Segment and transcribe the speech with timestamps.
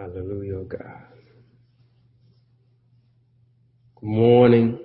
[0.00, 1.02] Hallelujah, God.
[3.96, 4.78] Good morning.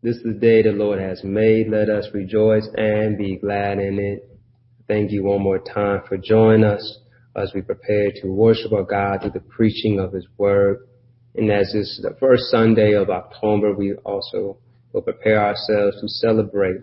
[0.00, 1.68] This is the day the Lord has made.
[1.68, 4.38] Let us rejoice and be glad in it.
[4.86, 6.98] Thank you one more time for joining us
[7.34, 10.86] as we prepare to worship our God through the preaching of His Word.
[11.34, 14.58] And as this is the first Sunday of October, we also
[14.92, 16.76] will prepare ourselves to celebrate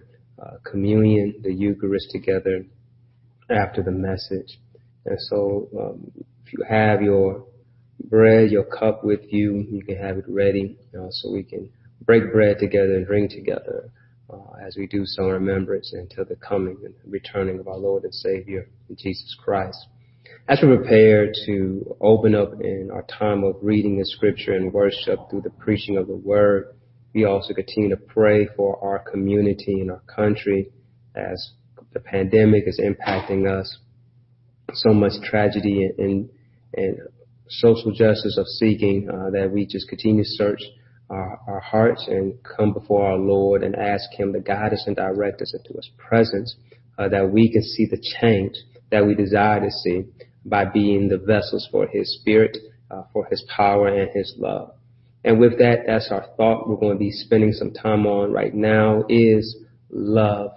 [0.43, 2.65] uh, communion, the Eucharist together
[3.49, 4.59] after the message.
[5.05, 6.11] And so, um,
[6.45, 7.45] if you have your
[8.09, 9.65] bread, your cup with you.
[9.69, 11.69] You can have it ready so we can
[12.05, 13.91] break bread together and drink together
[14.31, 18.03] uh, as we do so in remembrance until the coming and returning of our Lord
[18.03, 19.87] and Savior, Jesus Christ.
[20.47, 25.19] As we prepare to open up in our time of reading the scripture and worship
[25.29, 26.75] through the preaching of the word,
[27.13, 30.71] we also continue to pray for our community and our country
[31.15, 31.51] as
[31.93, 33.77] the pandemic is impacting us.
[34.73, 36.29] So much tragedy and,
[36.75, 36.97] and
[37.51, 40.61] social justice of seeking uh, that we just continue to search
[41.09, 44.95] our, our, hearts and come before our Lord and ask Him to guide us and
[44.95, 46.55] direct us into His presence,
[46.97, 48.55] uh, that we can see the change
[48.91, 50.05] that we desire to see
[50.45, 52.57] by being the vessels for His Spirit,
[52.89, 54.73] uh, for His power and His love.
[55.23, 58.53] And with that, that's our thought we're going to be spending some time on right
[58.53, 59.57] now is
[59.89, 60.51] love.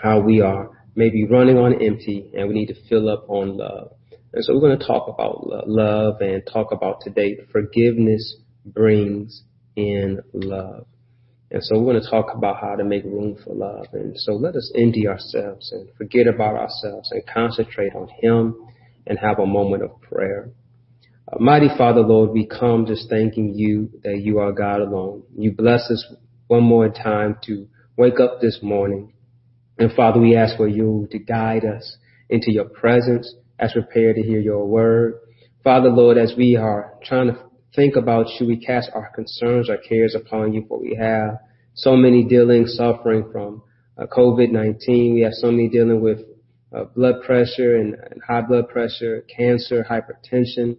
[0.00, 3.92] How we are maybe running on empty and we need to fill up on love.
[4.34, 9.42] And so we're going to talk about love and talk about today forgiveness brings
[9.76, 10.86] in love.
[11.50, 13.88] And so we're going to talk about how to make room for love.
[13.92, 18.56] And so let us empty ourselves and forget about ourselves and concentrate on Him
[19.06, 20.50] and have a moment of prayer.
[21.30, 25.24] Uh, mighty Father, Lord, we come just thanking you that you are God alone.
[25.36, 26.06] You bless us
[26.46, 29.12] one more time to wake up this morning.
[29.78, 31.98] And Father, we ask for you to guide us
[32.30, 35.20] into your presence as prepared to hear your word.
[35.62, 37.38] Father, Lord, as we are trying to
[37.76, 41.38] think about you, we cast our concerns, our cares upon you, for we have
[41.74, 43.62] so many dealing, suffering from
[43.96, 45.14] uh, COVID-19.
[45.14, 46.18] We have so many dealing with
[46.76, 50.76] uh, blood pressure and, and high blood pressure, cancer, hypertension.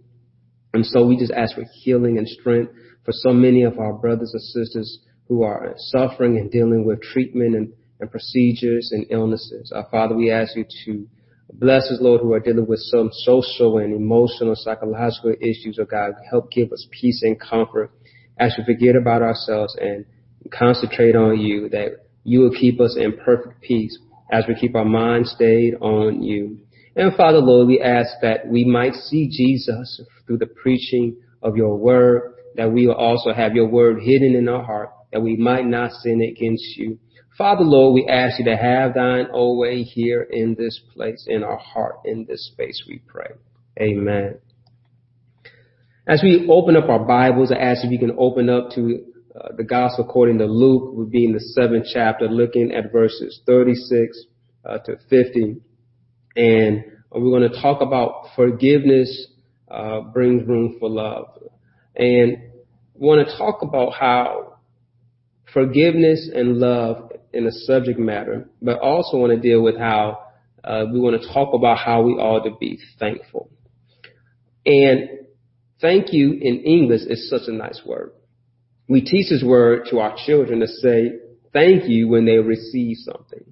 [0.74, 2.70] And so we just ask for healing and strength
[3.04, 4.98] for so many of our brothers and sisters
[5.28, 9.72] who are suffering and dealing with treatment and, and procedures and illnesses.
[9.74, 11.06] Our Father, we ask you to
[11.52, 16.12] Bless us, Lord, who are dealing with some social and emotional, psychological issues, oh God.
[16.30, 17.90] Help give us peace and comfort
[18.38, 20.04] as we forget about ourselves and
[20.52, 23.96] concentrate on you, that you will keep us in perfect peace
[24.32, 26.58] as we keep our minds stayed on you.
[26.96, 31.76] And Father, Lord, we ask that we might see Jesus through the preaching of your
[31.76, 35.66] word, that we will also have your word hidden in our heart, that we might
[35.66, 36.98] not sin against you.
[37.36, 41.42] Father, Lord, we ask you to have thine own way here in this place, in
[41.42, 43.30] our heart, in this space, we pray.
[43.80, 44.38] Amen.
[46.06, 49.48] As we open up our Bibles, I ask if you can open up to uh,
[49.56, 54.16] the Gospel according to Luke, we'll be in the seventh chapter, looking at verses 36
[54.64, 55.56] uh, to 50.
[56.36, 59.26] And we're going to talk about forgiveness
[59.68, 61.26] uh, brings room for love.
[61.96, 62.36] And
[62.94, 64.58] want to talk about how
[65.52, 70.18] forgiveness and love in the subject matter, but also want to deal with how
[70.62, 73.50] uh, we want to talk about how we ought to be thankful.
[74.64, 75.26] And
[75.80, 78.12] thank you in English is such a nice word.
[78.88, 81.12] We teach this word to our children to say
[81.52, 83.44] thank you when they receive something.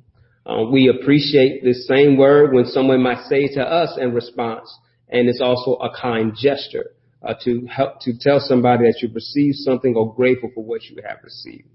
[0.44, 4.75] Uh, we appreciate this same word when someone might say to us in response,
[5.09, 6.91] and it's also a kind gesture
[7.22, 10.97] uh, to help to tell somebody that you've received something or grateful for what you
[11.06, 11.69] have received.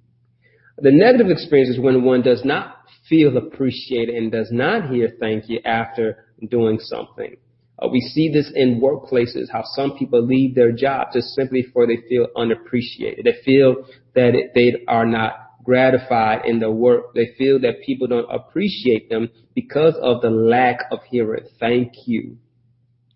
[0.80, 2.78] The negative experience is when one does not
[3.10, 7.38] feel appreciated and does not hear thank you after doing something.
[7.80, 11.88] Uh, we see this in workplaces, how some people leave their job just simply for
[11.88, 13.26] they feel unappreciated.
[13.26, 13.86] They feel
[14.16, 15.34] that it, they are not
[15.64, 17.14] gratified in their work.
[17.14, 22.38] They feel that people don't appreciate them because of the lack of hearing thank you.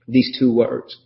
[0.08, 0.98] These two words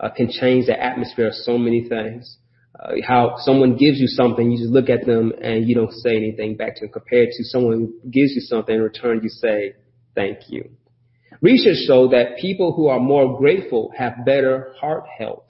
[0.00, 2.38] uh, can change the atmosphere of so many things
[2.84, 6.16] Uh, how someone gives you something, you just look at them and you don't say
[6.16, 9.74] anything back to them compared to someone who gives you something in return, you say,
[10.14, 10.68] thank you.
[11.40, 15.44] Research showed that people who are more grateful have better heart health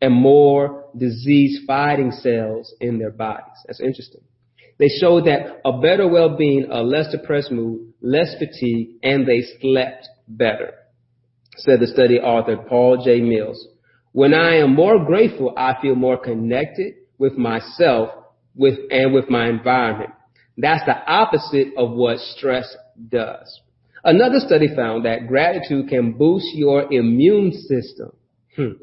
[0.00, 3.56] and more disease fighting cells in their bodies.
[3.66, 4.22] That's interesting.
[4.78, 10.08] They showed that a better well-being, a less depressed mood, less fatigue, and they slept
[10.26, 10.72] better,
[11.56, 13.20] said the study author Paul J.
[13.20, 13.66] Mills.
[14.12, 18.10] When I am more grateful, I feel more connected with myself
[18.56, 20.10] with, and with my environment.
[20.56, 22.76] That's the opposite of what stress
[23.08, 23.60] does.
[24.02, 28.12] Another study found that gratitude can boost your immune system.
[28.56, 28.82] Hmm.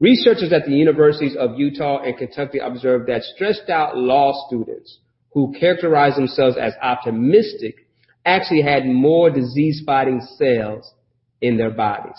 [0.00, 4.98] Researchers at the universities of Utah and Kentucky observed that stressed out law students
[5.32, 7.86] who characterized themselves as optimistic
[8.24, 10.92] actually had more disease fighting cells
[11.40, 12.18] in their bodies.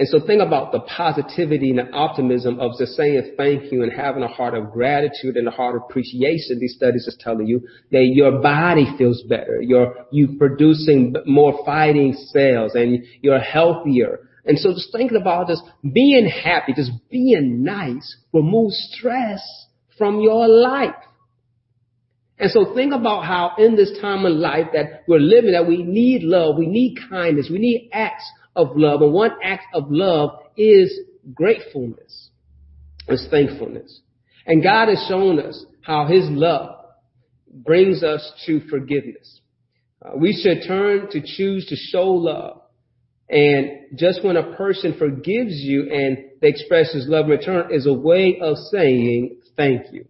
[0.00, 3.92] And so think about the positivity and the optimism of just saying thank you and
[3.92, 6.58] having a heart of gratitude and a heart of appreciation.
[6.58, 9.60] These studies is telling you that your body feels better.
[9.60, 14.20] You're, you producing more fighting cells and you're healthier.
[14.46, 19.42] And so just thinking about just being happy, just being nice removes stress
[19.98, 20.94] from your life.
[22.38, 25.82] And so think about how in this time of life that we're living that we
[25.82, 28.24] need love, we need kindness, we need acts
[28.56, 29.02] of love.
[29.02, 30.98] And one act of love is
[31.34, 32.30] gratefulness.
[33.08, 34.00] is thankfulness.
[34.46, 36.76] And God has shown us how his love
[37.52, 39.40] brings us to forgiveness.
[40.04, 42.62] Uh, we should turn to choose to show love.
[43.28, 47.86] And just when a person forgives you and they express his love in return is
[47.86, 50.06] a way of saying thank you.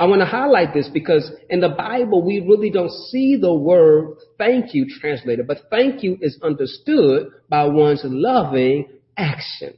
[0.00, 4.16] I want to highlight this because in the Bible, we really don't see the word
[4.38, 8.88] thank you translated, but thank you is understood by one's loving
[9.18, 9.74] action.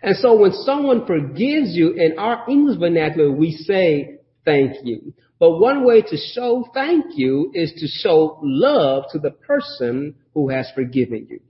[0.00, 5.12] And so when someone forgives you in our English vernacular, we say thank you.
[5.38, 10.48] But one way to show thank you is to show love to the person who
[10.48, 11.40] has forgiven you.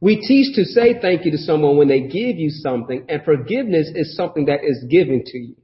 [0.00, 3.90] We teach to say thank you to someone when they give you something, and forgiveness
[3.94, 5.56] is something that is given to you.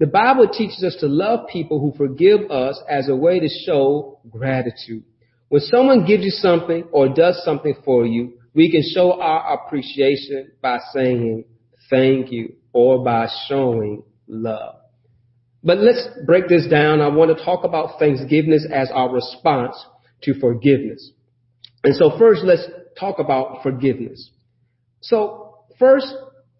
[0.00, 4.18] The Bible teaches us to love people who forgive us as a way to show
[4.30, 5.04] gratitude.
[5.50, 10.52] When someone gives you something or does something for you, we can show our appreciation
[10.62, 11.44] by saying
[11.90, 14.76] thank you or by showing love.
[15.62, 17.02] But let's break this down.
[17.02, 19.76] I want to talk about thanksgiving as our response
[20.22, 21.12] to forgiveness.
[21.84, 22.66] And so first, let's
[22.98, 24.30] talk about forgiveness.
[25.02, 26.06] So first,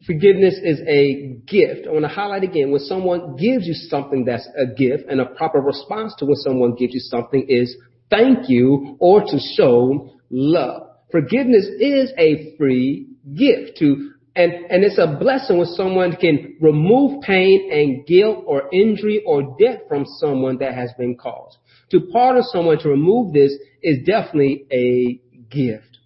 [0.07, 1.87] Forgiveness is a gift.
[1.87, 5.27] I want to highlight again, when someone gives you something that's a gift and a
[5.27, 7.77] proper response to when someone gives you something is
[8.09, 10.89] thank you or to show love.
[11.13, 17.21] Forgiveness is a free gift to, and, and it's a blessing when someone can remove
[17.23, 21.59] pain and guilt or injury or death from someone that has been caused.
[21.91, 23.53] To pardon someone, to remove this
[23.83, 25.21] is definitely a
[25.51, 25.99] gift.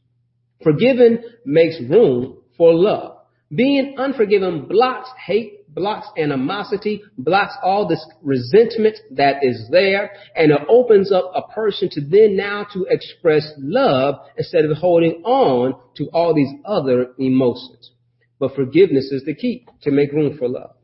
[0.65, 3.14] Forgiven makes room for love.
[3.55, 10.61] Being unforgiven blocks hate, blocks animosity, blocks all this resentment that is there, and it
[10.69, 16.09] opens up a person to then now to express love instead of holding on to
[16.13, 17.91] all these other emotions.
[18.39, 20.75] But forgiveness is the key to make room for love.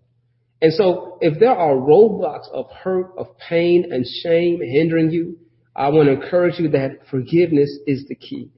[0.63, 5.39] And so if there are roadblocks of hurt, of pain and shame hindering you,
[5.75, 8.51] I want to encourage you that forgiveness is the key.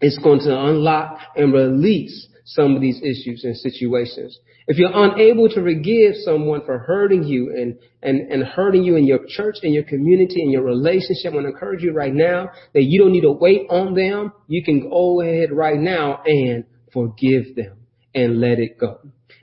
[0.00, 4.38] It's going to unlock and release some of these issues and situations.
[4.66, 9.06] If you're unable to forgive someone for hurting you and, and, and hurting you in
[9.06, 12.50] your church, in your community, in your relationship, I want to encourage you right now
[12.72, 14.32] that you don't need to wait on them.
[14.46, 17.76] You can go ahead right now and forgive them
[18.14, 19.00] and let it go.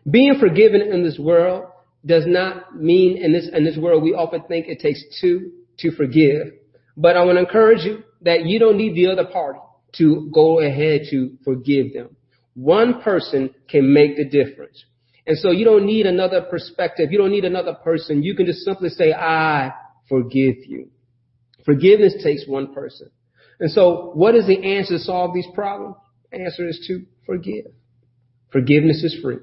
[0.10, 1.66] Being forgiven in this world
[2.04, 5.92] does not mean in this, in this world we often think it takes two to
[5.92, 6.54] forgive.
[6.98, 9.60] But I want to encourage you that you don't need the other party
[9.98, 12.16] to go ahead to forgive them.
[12.56, 14.84] One person can make the difference.
[15.28, 17.12] And so you don't need another perspective.
[17.12, 18.24] You don't need another person.
[18.24, 19.72] You can just simply say, I
[20.08, 20.90] forgive you.
[21.66, 23.10] Forgiveness takes one person.
[23.60, 25.96] And so what is the answer to solve these problems?
[26.32, 27.72] The answer is to forgive.
[28.52, 29.38] Forgiveness is free.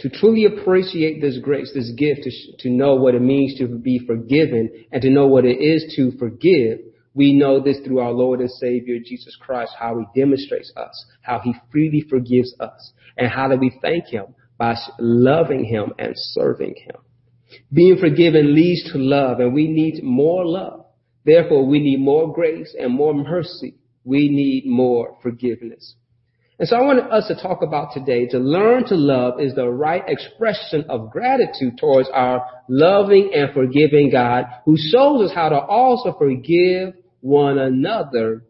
[0.00, 2.30] To truly appreciate this grace, this gift, to,
[2.60, 6.12] to know what it means to be forgiven and to know what it is to
[6.18, 6.78] forgive,
[7.14, 11.40] we know this through our Lord and Savior Jesus Christ, how he demonstrates us, how
[11.40, 14.26] he freely forgives us, and how do we thank him?
[14.58, 16.96] By loving him and serving him.
[17.72, 20.86] Being forgiven leads to love, and we need more love.
[21.24, 23.74] Therefore, we need more grace and more mercy.
[24.04, 25.96] We need more forgiveness.
[26.60, 29.70] And so I want us to talk about today, to learn to love is the
[29.70, 35.58] right expression of gratitude towards our loving and forgiving God who shows us how to
[35.58, 38.44] also forgive one another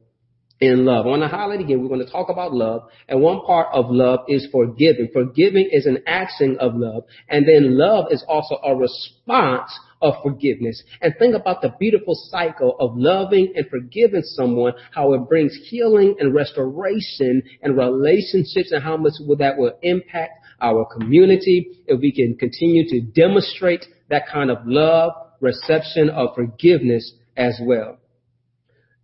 [0.60, 1.06] in love.
[1.06, 3.86] I want to highlight again, we're going to talk about love, and one part of
[3.88, 5.08] love is forgiving.
[5.12, 9.70] Forgiving is an action of love, and then love is also a response
[10.02, 10.82] of forgiveness.
[11.00, 16.16] And think about the beautiful cycle of loving and forgiving someone, how it brings healing
[16.18, 22.36] and restoration and relationships, and how much that will impact our community if we can
[22.36, 27.99] continue to demonstrate that kind of love, reception of forgiveness as well.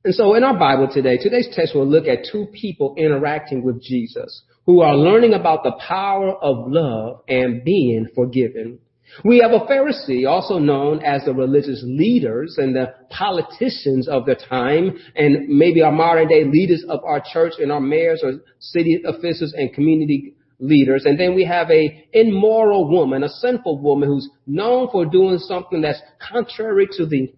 [0.06, 3.82] And so in our Bible today, today's text will look at two people interacting with
[3.82, 8.78] Jesus who are learning about the power of love and being forgiven.
[9.24, 14.36] We have a Pharisee, also known as the religious leaders and the politicians of the
[14.36, 19.02] time, and maybe our modern day leaders of our church and our mayors or city
[19.04, 21.04] officials and community leaders.
[21.04, 25.80] And then we have a immoral woman, a sinful woman who's known for doing something
[25.80, 27.34] that's contrary to the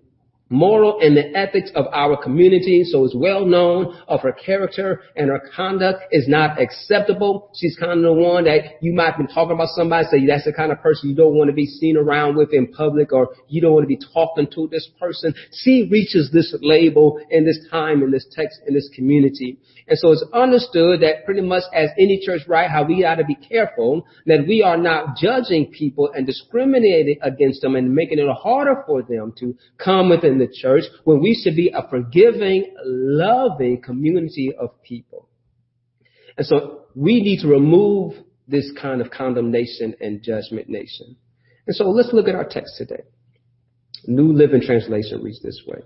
[0.50, 2.84] moral and the ethics of our community.
[2.84, 7.50] So it's well known of her character and her conduct is not acceptable.
[7.54, 10.44] She's kind of the one that you might have been talking about somebody, say that's
[10.44, 13.28] the kind of person you don't want to be seen around with in public or
[13.48, 15.34] you don't want to be talking to this person.
[15.52, 19.58] She reaches this label in this time, in this text, in this community.
[19.88, 23.24] And so it's understood that pretty much as any church, right, how we ought to
[23.24, 28.28] be careful that we are not judging people and discriminating against them and making it
[28.28, 33.82] harder for them to come within the church when we should be a forgiving, loving
[33.82, 35.28] community of people.
[36.36, 38.14] And so we need to remove
[38.46, 41.16] this kind of condemnation and judgment nation.
[41.66, 43.02] And so let's look at our text today.
[44.06, 45.80] New Living Translation reads this way.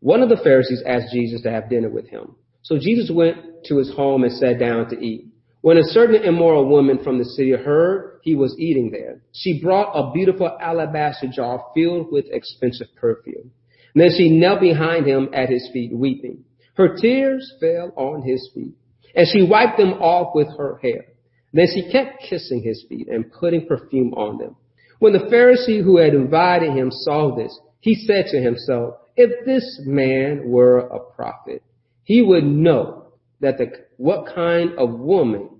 [0.00, 2.36] One of the Pharisees asked Jesus to have dinner with him.
[2.62, 3.36] So Jesus went
[3.66, 5.26] to his home and sat down to eat.
[5.60, 9.92] When a certain immoral woman from the city heard he was eating there, she brought
[9.94, 13.52] a beautiful alabaster jar filled with expensive perfume.
[13.94, 16.44] Then she knelt behind him at his feet, weeping.
[16.74, 18.74] Her tears fell on his feet,
[19.14, 21.04] and she wiped them off with her hair.
[21.52, 24.56] Then she kept kissing his feet and putting perfume on them.
[24.98, 29.80] When the Pharisee who had invited him saw this, he said to himself, if this
[29.84, 31.62] man were a prophet,
[32.04, 35.50] he would know that the, what kind of woman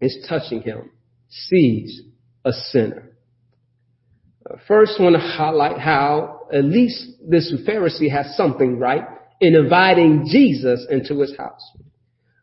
[0.00, 0.90] is touching him,
[1.28, 2.02] sees
[2.44, 3.10] a sinner.
[4.48, 9.04] Uh, first, I want to highlight how at least this Pharisee has something right
[9.40, 11.62] in inviting Jesus into his house.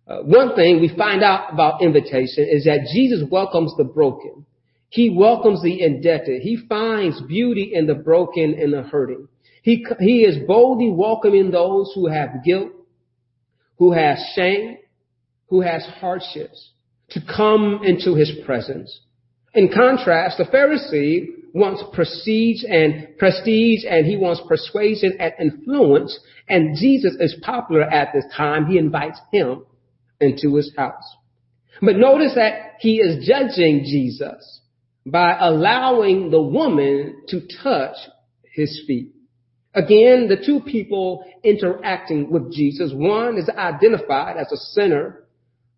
[0.07, 4.45] Uh, one thing we find out about invitation is that Jesus welcomes the broken.
[4.89, 6.41] He welcomes the indebted.
[6.41, 9.27] He finds beauty in the broken and the hurting.
[9.63, 12.71] He, he is boldly welcoming those who have guilt,
[13.77, 14.77] who has shame,
[15.49, 16.71] who has hardships
[17.09, 19.01] to come into his presence.
[19.53, 26.17] In contrast, the Pharisee wants prestige and prestige and he wants persuasion and influence.
[26.47, 28.67] And Jesus is popular at this time.
[28.67, 29.65] He invites him
[30.21, 31.15] into his house.
[31.81, 34.61] But notice that he is judging Jesus
[35.05, 37.95] by allowing the woman to touch
[38.53, 39.13] his feet.
[39.73, 45.23] Again, the two people interacting with Jesus, one is identified as a sinner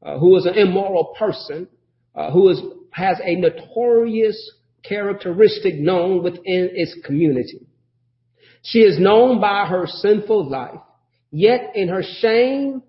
[0.01, 1.67] uh, who is an immoral person,
[2.15, 4.51] uh, who is, has a notorious
[4.83, 7.67] characteristic known within its community.
[8.63, 10.79] She is known by her sinful life,
[11.31, 12.83] yet in her shame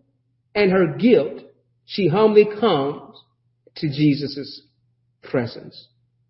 [0.54, 1.42] and her guilt,
[1.86, 3.16] she humbly comes
[3.76, 4.62] to Jesus'
[5.22, 5.88] presence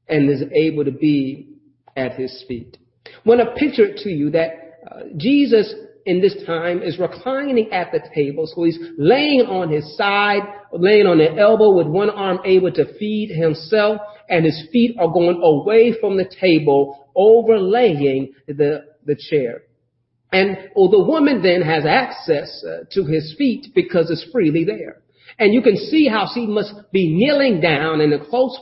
[0.09, 1.49] and is able to be
[1.97, 2.77] at his feet.
[3.07, 4.51] I want to picture it to you that
[4.91, 5.73] uh, Jesus
[6.07, 8.47] in this time is reclining at the table.
[8.47, 10.43] So he's laying on his side,
[10.73, 15.13] laying on an elbow with one arm able to feed himself and his feet are
[15.13, 19.63] going away from the table, overlaying the, the chair.
[20.33, 25.03] And well, the woman then has access uh, to his feet because it's freely there.
[25.39, 28.59] And you can see how she must be kneeling down in a close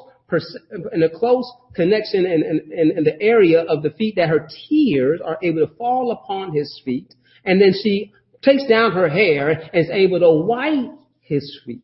[0.92, 5.20] in a close connection in, in, in, the area of the feet that her tears
[5.24, 7.14] are able to fall upon his feet.
[7.48, 8.12] And then she
[8.42, 10.90] takes down her hair and is able to wipe
[11.20, 11.82] his feet.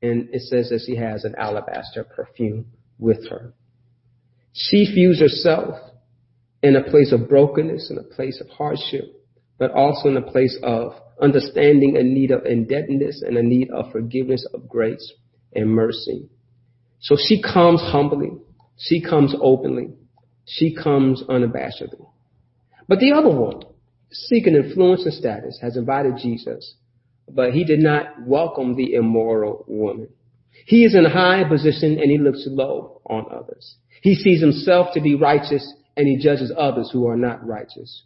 [0.00, 3.52] And it says that she has an alabaster perfume with her.
[4.54, 5.74] She views herself
[6.62, 9.04] in a place of brokenness, in a place of hardship,
[9.58, 13.92] but also in a place of understanding a need of indebtedness and a need of
[13.92, 15.12] forgiveness of grace
[15.52, 16.30] and mercy.
[17.00, 18.30] So she comes humbly.
[18.78, 19.90] She comes openly.
[20.46, 22.06] She comes unabashedly.
[22.88, 23.60] But the other one,
[24.14, 26.74] seeking influence and status, has invited Jesus,
[27.28, 30.08] but he did not welcome the immoral woman.
[30.66, 33.76] He is in a high position and he looks low on others.
[34.02, 38.02] He sees himself to be righteous and he judges others who are not righteous.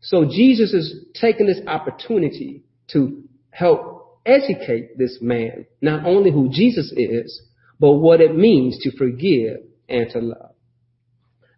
[0.00, 2.62] So Jesus is taking this opportunity
[2.92, 7.42] to help educate this man, not only who Jesus is,
[7.80, 10.54] but what it means to forgive and to love.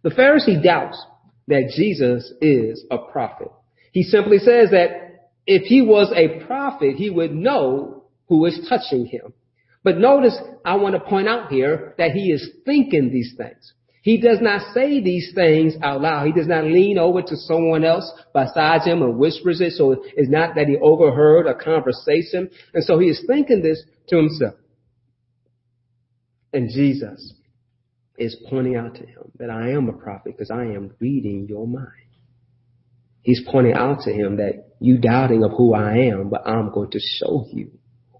[0.03, 1.03] The Pharisee doubts
[1.47, 3.51] that Jesus is a prophet.
[3.91, 9.05] He simply says that if he was a prophet, he would know who is touching
[9.05, 9.33] him.
[9.83, 13.73] But notice, I want to point out here that he is thinking these things.
[14.03, 16.25] He does not say these things out loud.
[16.25, 19.73] He does not lean over to someone else besides him and whispers it.
[19.73, 22.49] So it's not that he overheard a conversation.
[22.73, 24.55] And so he is thinking this to himself.
[26.53, 27.33] And Jesus
[28.17, 31.67] is pointing out to him that I am a prophet because I am reading your
[31.67, 32.00] mind.
[33.21, 36.91] He's pointing out to him that you doubting of who I am, but I'm going
[36.91, 37.71] to show you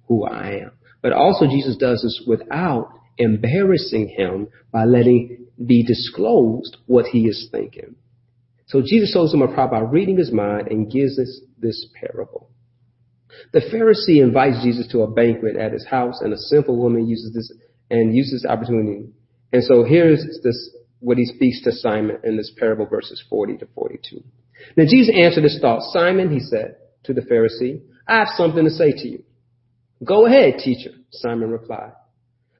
[0.07, 0.71] who I am.
[1.01, 7.49] But also Jesus does this without embarrassing him by letting be disclosed what he is
[7.51, 7.95] thinking.
[8.67, 12.49] So Jesus shows him a prophet by reading his mind and gives us this parable.
[13.53, 17.33] The Pharisee invites Jesus to a banquet at his house and a simple woman uses
[17.33, 17.51] this
[17.89, 19.09] and uses this opportunity.
[19.51, 23.67] And so here's this, what he speaks to Simon in this parable verses 40 to
[23.75, 24.23] 42.
[24.75, 25.81] Now Jesus answered his thought.
[25.91, 29.23] Simon, he said to the Pharisee, I have something to say to you.
[30.03, 31.93] Go ahead, teacher, Simon replied.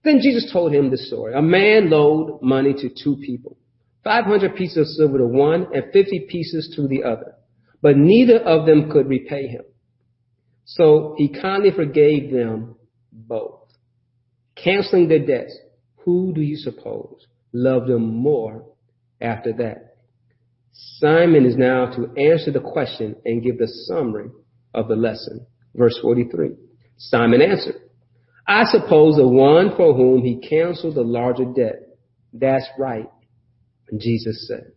[0.03, 1.33] Then Jesus told him this story.
[1.33, 3.57] A man loaned money to two people,
[4.03, 7.35] 500 pieces of silver to one and 50 pieces to the other,
[7.81, 9.63] but neither of them could repay him.
[10.65, 12.75] So he kindly forgave them
[13.11, 13.67] both,
[14.55, 15.57] canceling their debts.
[16.05, 18.65] Who do you suppose loved them more
[19.19, 19.90] after that?
[20.71, 24.29] Simon is now to answer the question and give the summary
[24.73, 25.45] of the lesson.
[25.75, 26.51] Verse 43.
[26.97, 27.75] Simon answered,
[28.47, 31.81] I suppose the one for whom he canceled the larger debt.
[32.33, 33.09] That's right,
[33.97, 34.71] Jesus said.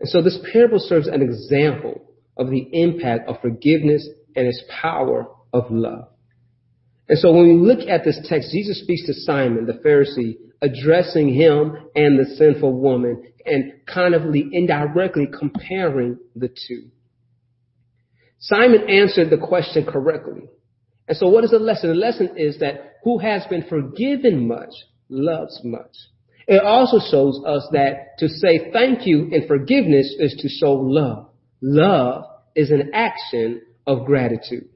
[0.00, 2.00] And so this parable serves an example
[2.36, 6.08] of the impact of forgiveness and its power of love.
[7.08, 11.32] And so when we look at this text, Jesus speaks to Simon, the Pharisee, addressing
[11.32, 16.88] him and the sinful woman and kind of indirectly comparing the two.
[18.38, 20.48] Simon answered the question correctly.
[21.08, 21.90] And so what is the lesson?
[21.90, 24.70] The lesson is that who has been forgiven much
[25.08, 25.96] loves much.
[26.46, 31.28] It also shows us that to say thank you in forgiveness is to show love.
[31.60, 32.24] Love
[32.54, 34.68] is an action of gratitude.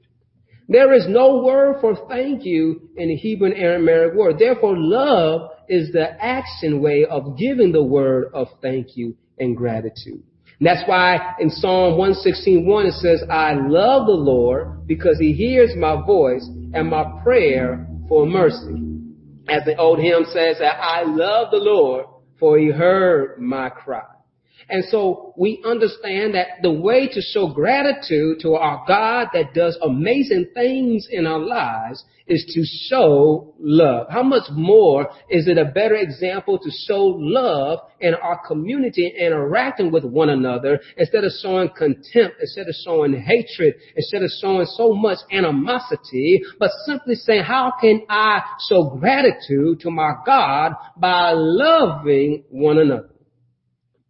[0.67, 4.39] There is no word for thank you in the Hebrew and Aramaic word.
[4.39, 10.23] Therefore, love is the action way of giving the word of thank you and gratitude.
[10.59, 15.71] And that's why in Psalm 116.1 it says, I love the Lord because he hears
[15.75, 18.81] my voice and my prayer for mercy.
[19.49, 22.05] As the old hymn says, I love the Lord
[22.39, 24.14] for he heard my cry.
[24.69, 29.77] And so we understand that the way to show gratitude to our God that does
[29.81, 34.07] amazing things in our lives is to show love.
[34.09, 39.27] How much more is it a better example to show love in our community and
[39.27, 44.65] interacting with one another instead of showing contempt, instead of showing hatred, instead of showing
[44.65, 51.33] so much animosity, but simply saying, how can I show gratitude to my God by
[51.33, 53.09] loving one another?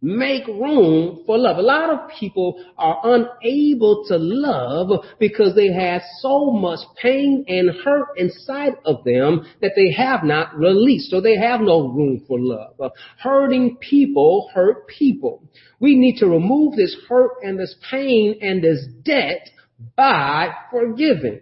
[0.02, 1.56] Make room for love.
[1.56, 7.70] A lot of people are unable to love because they have so much pain and
[7.82, 11.10] hurt inside of them that they have not released.
[11.10, 12.92] So they have no room for love.
[13.18, 15.42] Hurting people hurt people.
[15.80, 19.48] We need to remove this hurt and this pain and this debt
[19.96, 21.40] by forgiving.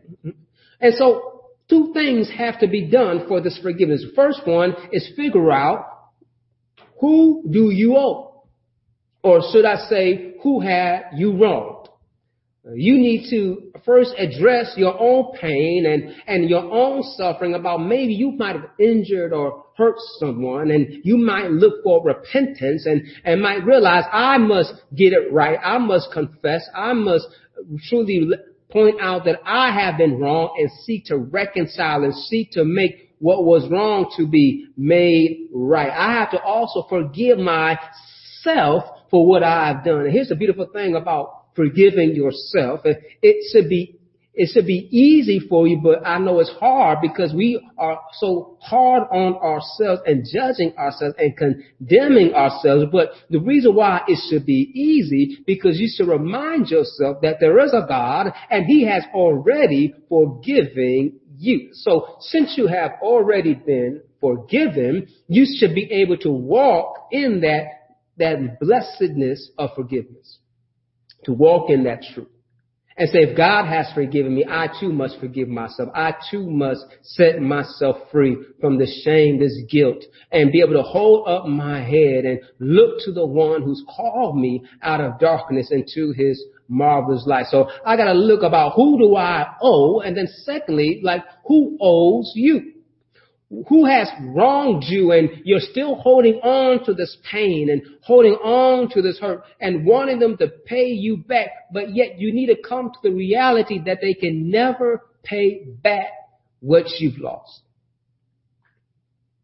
[0.80, 4.04] And so two things have to be done for this forgiveness.
[4.14, 5.86] First one is figure out
[7.00, 8.33] who do you owe?
[9.24, 11.88] Or should I say, who had you wronged?
[12.74, 18.12] You need to first address your own pain and, and your own suffering about maybe
[18.12, 23.40] you might have injured or hurt someone and you might look for repentance and, and
[23.42, 25.58] might realize I must get it right.
[25.62, 26.66] I must confess.
[26.74, 27.26] I must
[27.88, 28.30] truly
[28.70, 33.14] point out that I have been wrong and seek to reconcile and seek to make
[33.20, 35.90] what was wrong to be made right.
[35.90, 40.00] I have to also forgive myself for what I've done.
[40.00, 42.80] And here's the beautiful thing about forgiving yourself.
[42.82, 44.00] It should be
[44.34, 48.58] it should be easy for you, but I know it's hard because we are so
[48.60, 52.86] hard on ourselves and judging ourselves and condemning ourselves.
[52.90, 57.64] But the reason why it should be easy because you should remind yourself that there
[57.64, 61.68] is a God and he has already forgiven you.
[61.74, 67.83] So since you have already been forgiven, you should be able to walk in that
[68.18, 70.38] that blessedness of forgiveness,
[71.24, 72.28] to walk in that truth.
[72.96, 75.88] And say, if God has forgiven me, I too must forgive myself.
[75.96, 80.82] I too must set myself free from the shame, this guilt, and be able to
[80.82, 85.72] hold up my head and look to the one who's called me out of darkness
[85.72, 87.46] into his marvelous light.
[87.50, 92.30] So I gotta look about who do I owe, and then secondly, like who owes
[92.36, 92.73] you?
[93.68, 98.88] Who has wronged you and you're still holding on to this pain and holding on
[98.90, 102.56] to this hurt and wanting them to pay you back, but yet you need to
[102.56, 106.08] come to the reality that they can never pay back
[106.60, 107.60] what you've lost.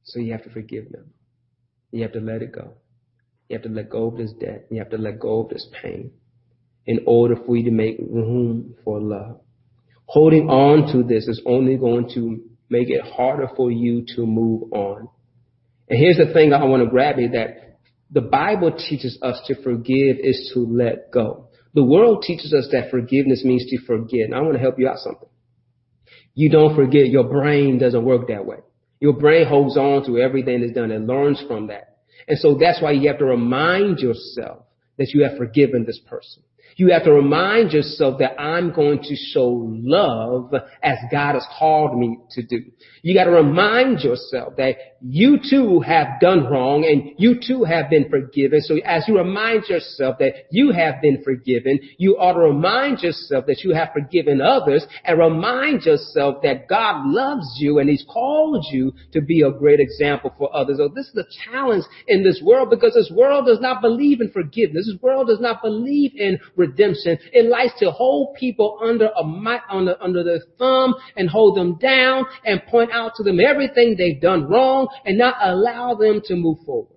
[0.05, 1.12] So you have to forgive them.
[1.92, 2.75] You have to let it go.
[3.49, 4.66] You have to let go of this debt.
[4.70, 6.12] You have to let go of this pain
[6.87, 9.40] in order for you to make room for love.
[10.07, 14.72] Holding on to this is only going to make it harder for you to move
[14.72, 15.09] on.
[15.88, 17.78] And here's the thing I want to grab you that
[18.11, 21.48] the Bible teaches us to forgive is to let go.
[21.74, 24.22] The world teaches us that forgiveness means to forget.
[24.26, 25.28] And I want to help you out something.
[26.35, 27.06] You don't forget.
[27.09, 28.59] Your brain doesn't work that way.
[29.00, 31.98] Your brain holds on to everything that's done and learns from that.
[32.28, 34.64] And so that's why you have to remind yourself
[34.98, 36.42] that you have forgiven this person.
[36.81, 41.99] You have to remind yourself that I'm going to show love as God has called
[41.99, 42.62] me to do.
[43.03, 47.90] You got to remind yourself that you too have done wrong and you too have
[47.90, 48.62] been forgiven.
[48.62, 53.45] So as you remind yourself that you have been forgiven, you ought to remind yourself
[53.47, 58.64] that you have forgiven others and remind yourself that God loves you and He's called
[58.71, 60.79] you to be a great example for others.
[60.79, 64.31] So this is the challenge in this world because this world does not believe in
[64.31, 64.87] forgiveness.
[64.87, 66.69] This world does not believe in redemption.
[66.76, 69.22] It likes to hold people under a
[69.70, 74.20] under, under their thumb and hold them down and point out to them everything they've
[74.20, 76.96] done wrong and not allow them to move forward.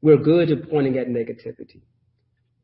[0.00, 1.80] We're good at pointing at negativity.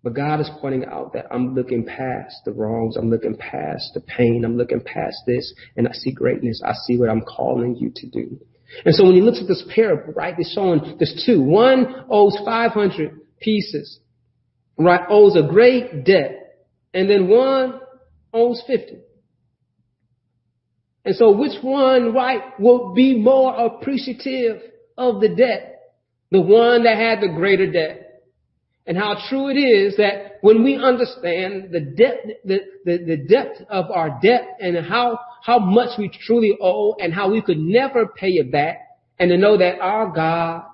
[0.04, 2.96] But God is pointing out that I'm looking past the wrongs.
[2.96, 4.44] I'm looking past the pain.
[4.44, 6.60] I'm looking past this and I see greatness.
[6.64, 8.38] I see what I'm calling you to do.
[8.84, 11.42] And so when he looks at this parable, right, they're showing there's two.
[11.42, 14.00] One owes 500 pieces,
[14.76, 16.66] right, owes a great debt.
[16.92, 17.80] And then one
[18.32, 18.98] owes 50.
[21.04, 24.62] And so which one, right, will be more appreciative
[24.96, 25.80] of the debt?
[26.30, 28.22] The one that had the greater debt.
[28.86, 33.62] And how true it is that when we understand the depth, the, the, the depth
[33.70, 38.06] of our debt and how, how much we truly owe and how we could never
[38.06, 38.78] pay it back
[39.18, 40.64] and to know that our God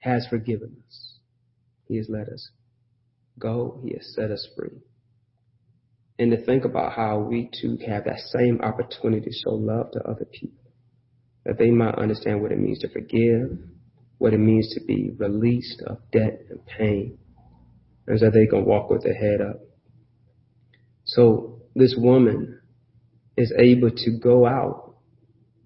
[0.00, 1.14] has forgiven us.
[1.88, 2.50] He has let us
[3.38, 3.80] go.
[3.82, 4.80] He has set us free
[6.18, 10.00] and to think about how we too have that same opportunity to show love to
[10.02, 10.70] other people,
[11.44, 13.58] that they might understand what it means to forgive,
[14.18, 17.18] what it means to be released of debt and pain,
[18.06, 19.56] and so they can walk with their head up.
[21.04, 22.60] So this woman
[23.36, 24.94] is able to go out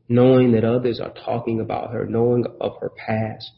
[0.09, 3.51] knowing that others are talking about her, knowing of her past,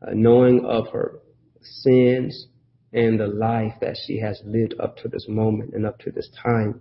[0.00, 1.18] uh, knowing of her
[1.60, 2.46] sins,
[2.92, 6.28] and the life that she has lived up to this moment and up to this
[6.42, 6.80] time.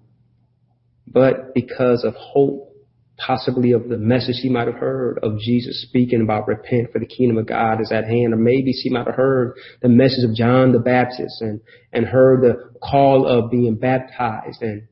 [1.08, 2.72] But because of hope,
[3.18, 7.06] possibly of the message she might have heard of Jesus speaking about repent for the
[7.06, 10.36] kingdom of God is at hand, or maybe she might have heard the message of
[10.36, 11.62] John the Baptist and,
[11.94, 14.88] and heard the call of being baptized and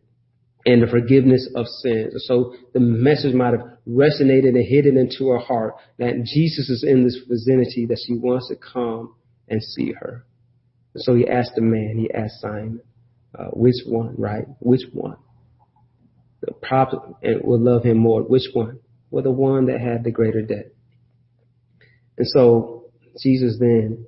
[0.66, 2.24] and the forgiveness of sins.
[2.26, 7.04] So the message might have resonated and it into her heart that Jesus is in
[7.04, 9.16] this vicinity, that she wants to come
[9.48, 10.26] and see her.
[10.98, 12.82] So he asked the man, he asked Simon,
[13.38, 14.46] uh, which one, right?
[14.60, 15.18] Which one?
[16.42, 17.00] The prophet
[17.44, 18.22] will love him more.
[18.22, 18.80] Which one?
[19.10, 20.74] Well, the one that had the greater debt.
[22.18, 24.06] And so Jesus then,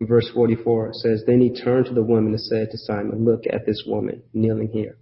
[0.00, 3.66] verse 44 says, Then he turned to the woman and said to Simon, Look at
[3.66, 4.98] this woman kneeling here.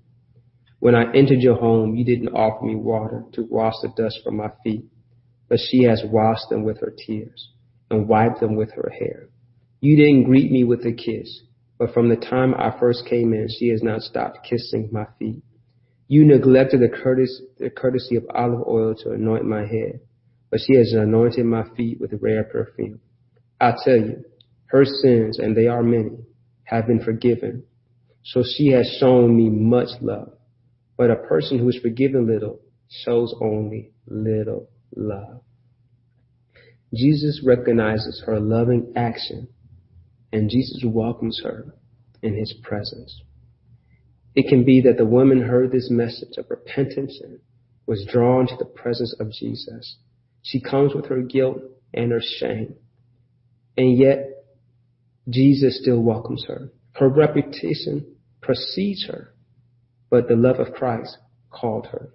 [0.81, 4.37] When I entered your home, you didn't offer me water to wash the dust from
[4.37, 4.85] my feet,
[5.49, 7.51] but she has washed them with her tears
[7.91, 9.29] and wiped them with her hair.
[9.81, 11.43] You didn't greet me with a kiss,
[11.79, 15.43] but from the time I first came in, she has not stopped kissing my feet.
[16.09, 20.01] You neglected the courtesy, the courtesy of olive oil to anoint my head,
[20.51, 23.01] but she has anointed my feet with rare perfume.
[23.61, 24.25] I tell you,
[24.67, 26.25] her sins, and they are many,
[26.65, 27.65] have been forgiven.
[28.25, 30.33] So she has shown me much love.
[30.97, 35.43] But a person who is forgiven little shows only little love.
[36.93, 39.49] Jesus recognizes her loving action
[40.33, 41.75] and Jesus welcomes her
[42.23, 43.23] in his presence.
[44.35, 47.41] It can be that the woman heard this message of repentance and
[47.87, 49.97] was drawn to the presence of Jesus.
[50.43, 51.59] She comes with her guilt
[51.95, 52.75] and her shame.
[53.77, 54.29] And yet,
[55.29, 56.71] Jesus still welcomes her.
[56.93, 59.35] Her reputation precedes her,
[60.11, 61.17] but the love of Christ
[61.51, 62.11] called her.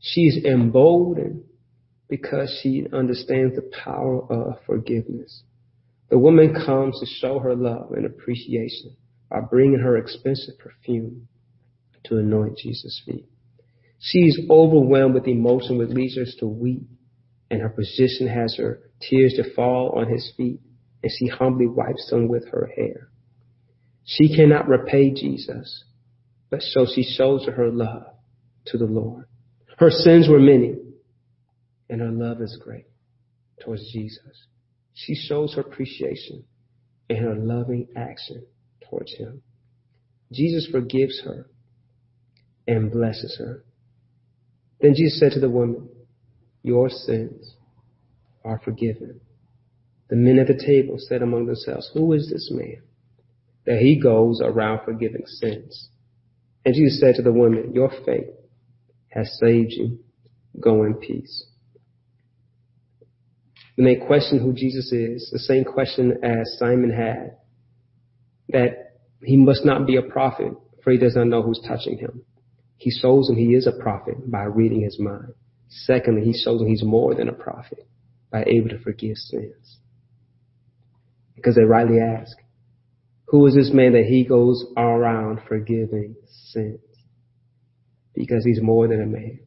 [0.00, 1.44] She is emboldened
[2.08, 5.42] because she understands the power of forgiveness.
[6.10, 8.96] The woman comes to show her love and appreciation
[9.30, 11.28] by bringing her expensive perfume
[12.04, 13.26] to anoint Jesus' feet.
[13.98, 16.88] She is overwhelmed with emotion, with leisures to weep,
[17.50, 20.60] and her position has her tears to fall on his feet,
[21.02, 23.10] and she humbly wipes them with her hair.
[24.04, 25.84] She cannot repay Jesus,
[26.50, 28.06] but so she shows her love
[28.66, 29.26] to the Lord.
[29.78, 30.76] Her sins were many,
[31.90, 32.86] and her love is great
[33.62, 34.46] towards Jesus.
[34.98, 36.42] She shows her appreciation
[37.08, 38.44] in her loving action
[38.90, 39.42] towards him.
[40.32, 41.48] Jesus forgives her
[42.66, 43.64] and blesses her.
[44.80, 45.88] Then Jesus said to the woman,
[46.64, 47.54] Your sins
[48.44, 49.20] are forgiven.
[50.10, 52.82] The men at the table said among themselves, Who is this man
[53.66, 55.90] that he goes around forgiving sins?
[56.64, 58.30] And Jesus said to the woman, Your faith
[59.10, 60.00] has saved you.
[60.60, 61.46] Go in peace.
[63.78, 67.36] When they question who Jesus is, the same question as Simon had,
[68.48, 72.22] that he must not be a prophet, for he does not know who's touching him.
[72.76, 75.32] He shows him he is a prophet by reading his mind.
[75.68, 77.86] Secondly, he shows him he's more than a prophet
[78.32, 79.78] by able to forgive sins.
[81.36, 82.36] Because they rightly ask,
[83.26, 86.16] who is this man that he goes around forgiving
[86.50, 86.80] sins?
[88.12, 89.38] Because he's more than a man.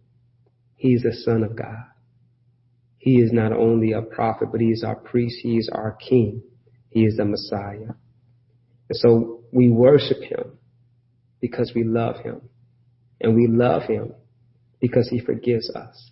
[0.78, 1.91] He's the son of God.
[3.02, 5.40] He is not only a prophet, but he is our priest.
[5.42, 6.44] He is our king.
[6.90, 7.96] He is the Messiah.
[8.90, 10.60] And so we worship him
[11.40, 12.42] because we love him.
[13.20, 14.14] And we love him
[14.80, 16.12] because he forgives us.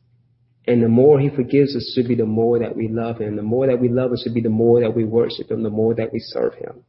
[0.65, 3.35] And the more he forgives us should be the more that we love him.
[3.35, 5.69] The more that we love him should be the more that we worship him, the
[5.69, 6.83] more that we serve him.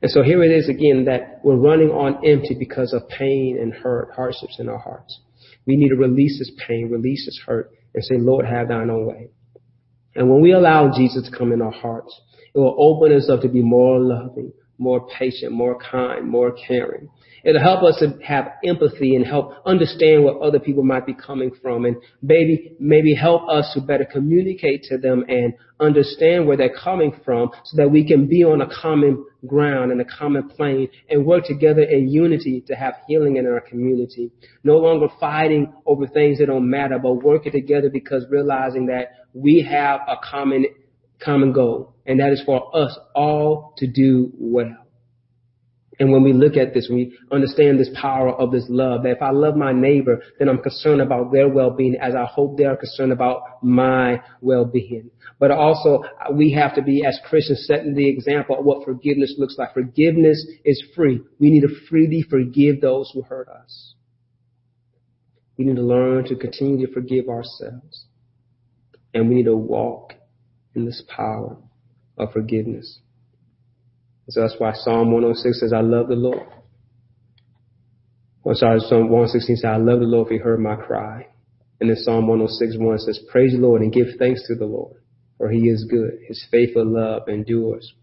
[0.00, 3.74] And so here it is again that we're running on empty because of pain and
[3.74, 5.20] hurt, hardships in our hearts.
[5.66, 9.06] We need to release this pain, release this hurt, and say, Lord, have thine own
[9.06, 9.28] way.
[10.14, 12.18] And when we allow Jesus to come in our hearts,
[12.54, 17.08] it will open us up to be more loving, more patient, more kind, more caring.
[17.44, 21.52] It'll help us to have empathy and help understand what other people might be coming
[21.62, 26.76] from and maybe, maybe help us to better communicate to them and understand where they're
[26.76, 30.88] coming from so that we can be on a common ground and a common plane
[31.08, 34.30] and work together in unity to have healing in our community.
[34.64, 39.62] No longer fighting over things that don't matter, but working together because realizing that we
[39.62, 40.66] have a common,
[41.22, 44.76] common goal and that is for us all to do well.
[46.00, 49.22] And when we look at this, we understand this power of this love, that if
[49.22, 52.76] I love my neighbor, then I'm concerned about their well-being as I hope they are
[52.76, 55.10] concerned about my well-being.
[55.40, 59.56] But also, we have to be, as Christians, setting the example of what forgiveness looks
[59.58, 59.74] like.
[59.74, 61.20] Forgiveness is free.
[61.40, 63.94] We need to freely forgive those who hurt us.
[65.56, 68.06] We need to learn to continue to forgive ourselves.
[69.12, 70.14] And we need to walk
[70.78, 71.56] in this power
[72.16, 73.00] of forgiveness.
[74.28, 76.46] So that's why Psalm 106 says, I love the Lord.
[78.42, 81.28] Or sorry, Psalm 116 says, I love the Lord if he heard my cry.
[81.80, 84.96] And then Psalm 106 1 says, Praise the Lord and give thanks to the Lord,
[85.38, 86.18] for he is good.
[86.26, 87.94] His faithful love endures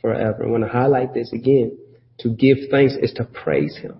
[0.00, 0.44] forever.
[0.44, 1.78] I want to highlight this again.
[2.20, 3.96] To give thanks is to praise him.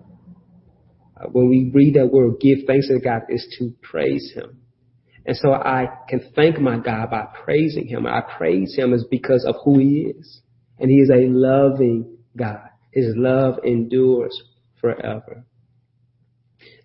[1.31, 4.62] When we read that word, give thanks to God, is to praise him.
[5.25, 8.05] And so I can thank my God by praising him.
[8.05, 10.41] I praise him is because of who he is.
[10.79, 12.69] And he is a loving God.
[12.91, 14.41] His love endures
[14.81, 15.45] forever.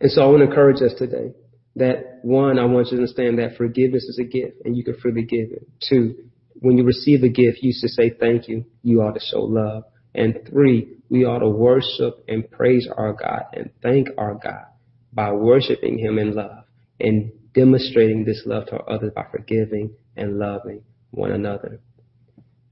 [0.01, 1.33] And so I want to encourage us today
[1.77, 4.97] that one, I want you to understand that forgiveness is a gift and you can
[4.99, 5.67] freely give it.
[5.89, 6.15] Two,
[6.55, 8.65] when you receive a gift, you should say thank you.
[8.83, 9.85] You ought to show love.
[10.15, 14.67] And three, we ought to worship and praise our God and thank our God
[15.13, 16.65] by worshiping him in love
[17.01, 21.81] and demonstrating this love to others by forgiving and loving one another.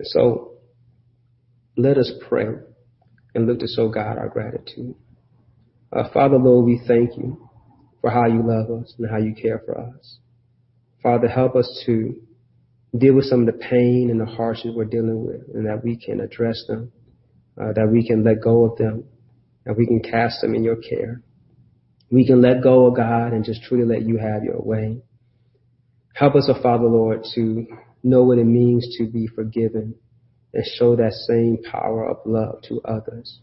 [0.02, 0.52] So
[1.76, 2.46] let us pray
[3.34, 4.94] and look to show God our gratitude.
[5.92, 7.48] Uh, Father, Lord, we thank you
[8.00, 10.18] for how you love us and how you care for us.
[11.02, 12.14] Father, help us to
[12.96, 15.96] deal with some of the pain and the hardships we're dealing with and that we
[15.96, 16.92] can address them,
[17.60, 19.04] uh, that we can let go of them,
[19.64, 21.22] that we can cast them in your care.
[22.10, 25.02] We can let go of God and just truly let you have your way.
[26.14, 27.66] Help us, oh Father, Lord, to
[28.02, 29.94] know what it means to be forgiven
[30.54, 33.40] and show that same power of love to others.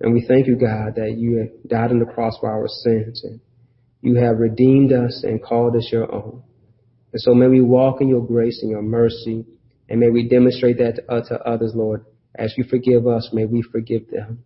[0.00, 3.40] And we thank you, God, that you died on the cross for our sins and
[4.02, 6.42] you have redeemed us and called us your own.
[7.12, 9.46] And so may we walk in your grace and your mercy
[9.88, 12.04] and may we demonstrate that to others, Lord.
[12.34, 14.44] As you forgive us, may we forgive them.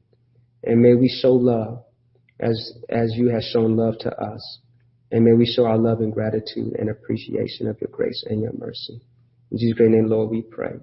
[0.63, 1.85] And may we show love
[2.41, 4.61] as, as you have shown love to us.
[5.11, 8.53] And may we show our love and gratitude and appreciation of your grace and your
[8.59, 9.01] mercy.
[9.51, 10.75] In Jesus' great name, Lord, we pray.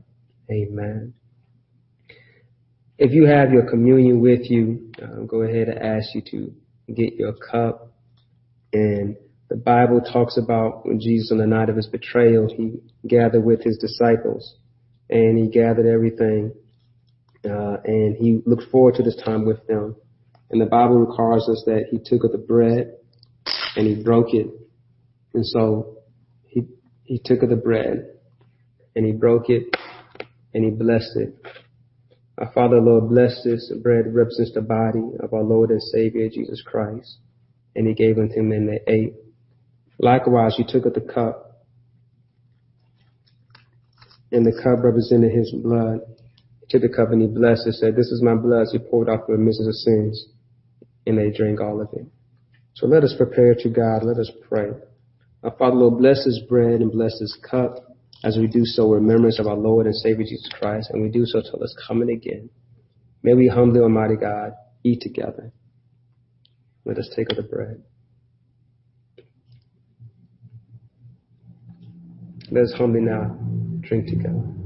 [0.52, 1.14] Amen.
[2.98, 6.54] If you have your communion with you, uh, go ahead and ask you to
[6.94, 7.92] get your cup.
[8.74, 9.18] And
[9.50, 13.64] the Bible talks about when Jesus on the night of his betrayal, he gathered with
[13.64, 14.56] his disciples
[15.10, 16.54] and he gathered everything.
[17.44, 19.96] Uh, and he looked forward to this time with them.
[20.52, 22.94] And the Bible records us that he took of the bread
[23.76, 24.48] and he broke it.
[25.34, 25.98] And so
[26.44, 26.68] he
[27.04, 28.06] he took of the bread
[28.96, 29.76] and he broke it
[30.54, 31.36] and he blessed it.
[32.38, 36.62] Our Father, Lord, bless this bread represents the body of our Lord and Savior Jesus
[36.66, 37.18] Christ.
[37.76, 39.14] And he gave unto and they ate.
[40.00, 41.64] Likewise, he took of the cup
[44.32, 46.00] and the cup represented his blood.
[46.62, 48.68] He took the cup and he blessed it, said, this is my blood.
[48.72, 50.28] He poured out for the remission of sins
[51.06, 52.06] and they drink all of it.
[52.74, 54.04] So let us prepare to God.
[54.04, 54.70] Let us pray.
[55.44, 57.78] Our Father, Lord, bless this bread and bless this cup
[58.24, 61.26] as we do so remembrance of our Lord and Savior Jesus Christ, and we do
[61.26, 62.50] so till His coming again.
[63.22, 65.52] May we humbly, Almighty God, eat together.
[66.86, 67.84] Let us take of the bread.
[72.52, 73.38] Let us humbly now
[73.82, 74.65] drink together.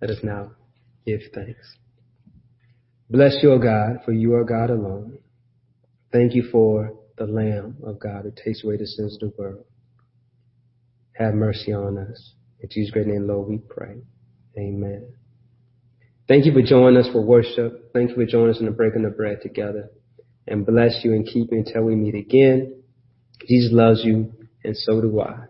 [0.00, 0.52] Let us now
[1.06, 1.76] give thanks.
[3.08, 5.18] Bless you, O God, for you are God alone.
[6.12, 9.64] Thank you for the Lamb of God who takes away the sins of the world.
[11.12, 12.34] Have mercy on us.
[12.60, 14.02] In Jesus' great name, Lord, we pray.
[14.58, 15.14] Amen.
[16.28, 17.92] Thank you for joining us for worship.
[17.92, 19.90] Thank you for joining us in the breaking of bread together.
[20.46, 22.82] And bless you and keep you until we meet again.
[23.48, 24.32] Jesus loves you,
[24.64, 25.46] and so do I.